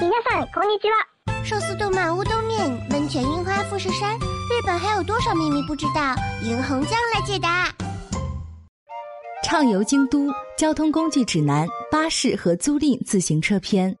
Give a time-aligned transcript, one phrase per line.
[0.00, 0.96] 皆さんこんにちは。
[1.44, 6.14] 寿司动漫乌冬面，温泉樱花富士山，日本还有多少秘密不知道？
[6.42, 7.72] 银红酱来解答。
[9.44, 13.96] 畅游京都交通工具指南：巴士和租赁自行车篇。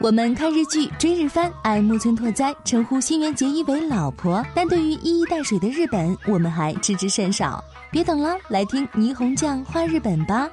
[0.00, 7.62] 我们看日剧、追日番，爱木村拓哉，称呼新垣结衣为老婆，但对于一衣带水的日本，我们还知之甚少。
[7.90, 10.50] 别等了，来听霓虹酱画日本吧。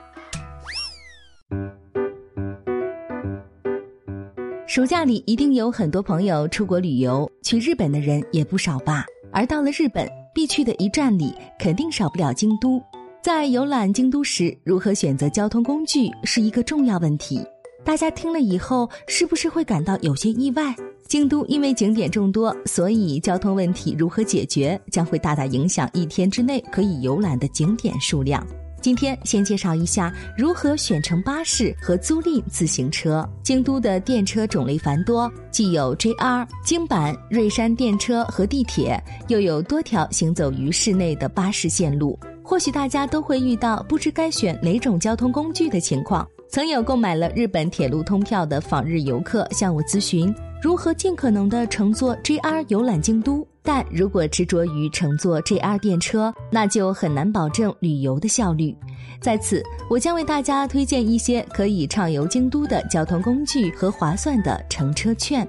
[4.68, 9.02] 暑假里一定有很多朋友出国旅游，去日本的人也不少吧。
[9.32, 12.78] 而到了日本，必去的一站里肯定少不了京都。
[13.22, 17.40] 在游览京都时，如何选择交通工具是一个重要问题。
[17.82, 20.76] 大家听了以后，是不是会感到有些意外？
[21.06, 28.46] 京都因为景点众多，所以交通问题如何解决，将会大大影响一天之内可以游览的景点数量。
[28.80, 33.28] 今天先介绍一下如何选乘巴士和租赁自行车。
[33.42, 42.18] 京都的电车种类繁多，既有 JR、京阪、瑞山电车和地铁，又有多条行走于市内的巴士线路。
[42.42, 46.26] 或许大家都会遇到不知该选哪种交通工具的情况。
[46.48, 50.34] 曾有购买了日本铁路通票的访日游客向我咨询。
[50.60, 53.46] 如何尽可能的乘坐 JR 游览京都？
[53.62, 58.74] 但如果执着于乘坐 JR 电车，那就很难保证旅游的效率。
[59.20, 65.46] 在此，我将为大家推荐一些可以畅游京都的交通工具和划算的乘车券。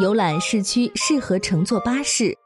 [0.00, 2.37] 游览市区适合乘坐巴士。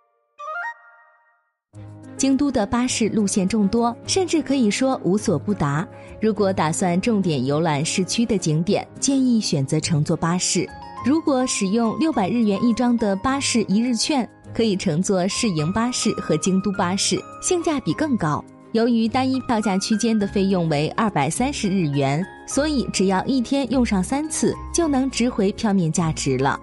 [2.23, 5.85] 京都的巴士路线众多，甚至可以说无所不达。
[6.21, 10.65] 如果打算重点游览市区的景点，建议选择乘坐巴士。
[11.05, 18.45] 如果使用六百日元一张的巴士一日券，可以乘坐市营巴士和京都巴士，性价比更高。
[18.71, 26.57] 由于单一票价区间的费用为二百三十日元，所以只要一天用上三次，就能值回票面价值了。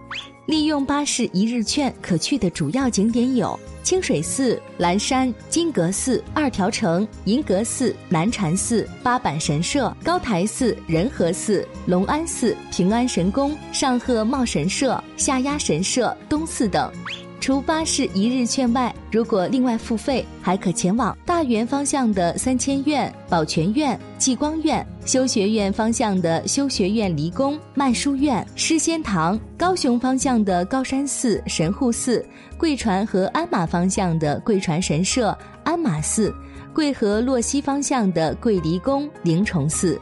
[0.50, 16.92] 利用巴士一日券可去的主要景点有清水寺、蓝山、金阁寺、二条城、银阁寺、南禅寺、八坂神社、高台寺、仁和寺、龙安寺、平安神宫、上贺茂神社、下鸭神社、东寺等。
[17.40, 32.22] 除巴士一日券外，如果另外付费，还可前往大园方向的三千院、保全院、济光院；修学院方向的修学院离宫、曼书院、诗仙堂；高雄方向的高山寺、神户寺；
[32.58, 36.34] 贵船和鞍马方向的贵船神社、鞍马寺。
[36.74, 40.00] 贵和洛西方向的桂离宫、灵崇寺，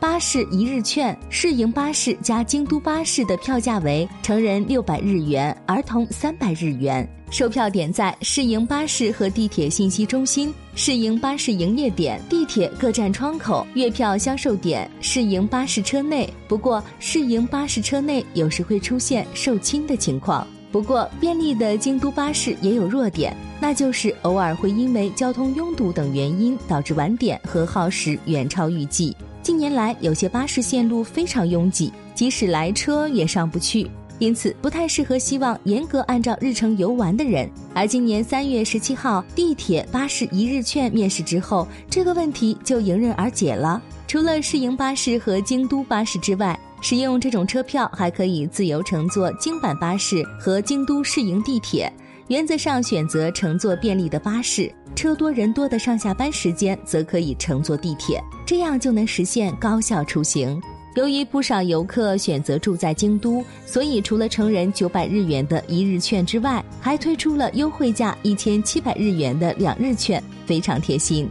[0.00, 7.08] 巴士一日券，市营巴士加京都巴士的票价为成人六百日元，儿童三百日元。
[7.28, 16.32] 售票点在市营巴士和地铁信息中心、市营巴士营业点、地铁各站窗口、月票销售点、市营巴士车内。
[16.46, 20.46] 不过，市营巴士车内有时会出现售罄的情况。
[20.76, 23.34] 不过，便利的京都巴士也有弱点。
[23.58, 29.16] 那就是偶尔会因为交通拥堵等原因导致晚点和耗时远超预计。
[29.40, 37.50] 近年来，有些巴士线路非常拥挤，即使来车也上不去，因此不太适合希望严格按照日程游玩的人。
[37.72, 43.80] 而今年三月十七号地铁巴士一日券面世之后，这个问题就迎刃而解了。
[44.06, 51.92] 除了市营巴士和京都巴士之外，使用这种车票还可以自由乘坐京阪巴士和京都市营地铁。
[52.28, 60.60] 原则上选择乘坐便利的巴士，车多人多的上下班时间则可以乘坐地铁，这样就能实现高效出行。
[60.96, 71.28] 由于不少游客选择住在京都，所以除了成人九百日元的一日券之外，还推出了优惠价一千七百日元的两日券，非常贴心。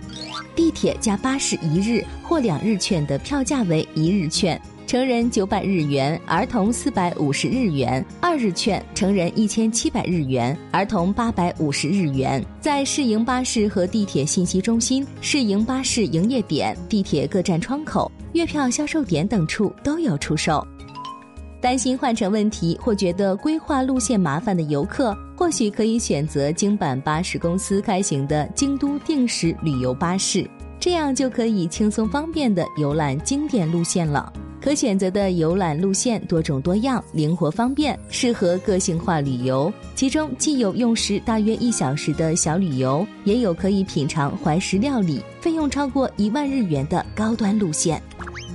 [0.55, 4.59] 地铁加巴士一日或两日券的票价为一日券。
[4.87, 8.05] 成人九百日元，儿童四百五十日元。
[8.21, 12.43] 二日券，成人一千七百日元，儿童八百五十日元。
[12.61, 20.65] 在市营巴士和地铁信息中心、市营巴士营业点、地铁各站窗口、月票销售点等处都有出售。
[21.59, 30.47] 担心换乘问题或觉得规划路线麻烦的游客，或许可以选择京阪巴士公司开行的京都定时旅游巴士，
[30.79, 34.31] 这样就可以轻松方便的游览经典路线了。
[34.65, 39.71] 可选择的游览路线多种多样，灵活方便，适合个性化旅游。
[39.93, 48.01] 其中既有用时大约一小时的小旅游，也有可以品尝怀石料理、费用超过一万日元的高端路线。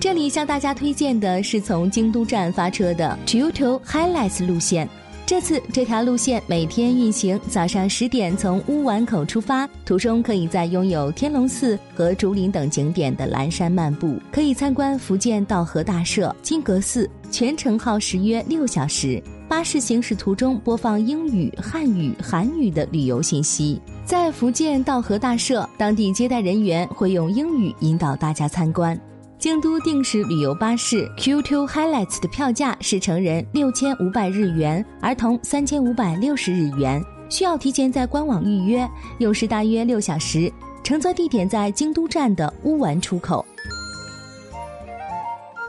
[0.00, 4.88] 这里向大家推荐的是从京都站发车的 Kyoto Highlights 路线。
[5.30, 19.22] 这次这条路线每天运行，早上十点从乌丸口出发，途中可以在拥有天龙寺和竹林等景点的蓝山漫步，可以参观福建道和大社、金阁寺，全程耗时约六小时。
[19.48, 23.80] 巴士行驶途中播放英语、汉语、韩语的旅游信息。
[24.04, 29.00] 在福建道和大社，当地接待人员会用英语引导大家参观。
[29.40, 38.86] 京都定时旅游巴士 Q2 Highlights 的票价是成人六千五百日元，儿童三千五百六十日元，需要提前在官网预约，
[39.18, 40.52] 用时大约六小时。
[40.84, 43.42] 乘坐地点在京都站的乌丸出口。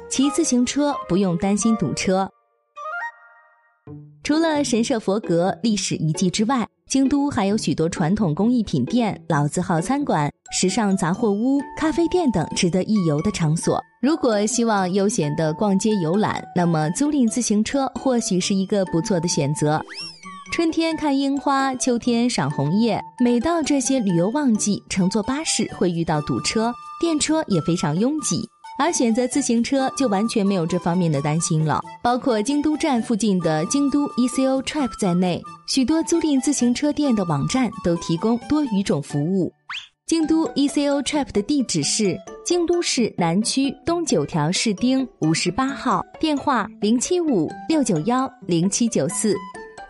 [0.10, 2.30] 骑自行车不用担心堵车。
[4.22, 13.82] 除了神社佛阁、历史遗迹之外，京都还有许多传统工艺品店、老字号餐馆、时尚杂货屋、咖啡店等值得一游的场所。
[14.02, 19.82] 如果希望悠闲的逛街游览，那么租赁自行车或许是一个不错的选择。
[20.52, 28.42] 春天看樱花，秋天赏红叶，每到这些旅游旺季，乘坐巴士会遇到堵车，电车也非常拥挤。
[28.82, 31.80] 而选择自行车就完全没有这方面的担心了。
[32.02, 39.54] 包括京都站附近的京都 ECO Trip 在内，许多租赁自行车店的网站都提供多语种服务。
[40.08, 49.36] 京都 ECO Trip 的地址是京都市南区东九条市町五十八号，电话零七五六九幺零七九四，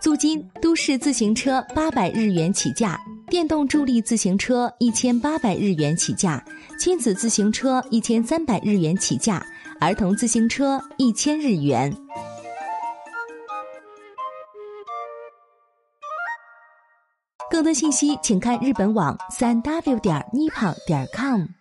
[0.02, 3.00] 租金都市自行车八百日元起价。
[3.32, 6.44] 电动助力自行车一千八百日元起价，
[6.78, 9.42] 亲子自行车一千三百日元起价，
[9.80, 11.96] 儿童自行车一千日元。
[17.50, 21.61] 更多信息请看日本网三 w 点 nippon 点 com。